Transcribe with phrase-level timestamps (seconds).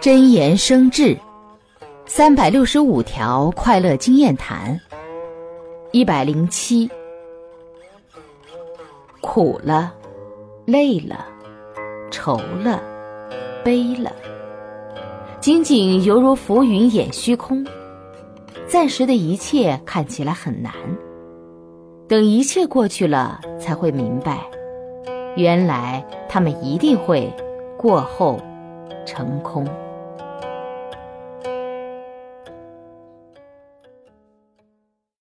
[0.00, 1.16] 真言生智，
[2.06, 4.80] 三百六十五条快乐经验谈，
[5.92, 6.90] 一百零七。
[9.20, 9.92] 苦了，
[10.64, 11.26] 累了，
[12.10, 12.80] 愁了，
[13.64, 14.12] 悲了，
[15.40, 17.66] 仅仅犹如浮云掩虚空。
[18.68, 20.72] 暂时的一切看起来很难，
[22.08, 24.40] 等一切过去了，才会明白，
[25.36, 27.32] 原来他们一定会
[27.76, 28.40] 过后
[29.04, 29.85] 成空。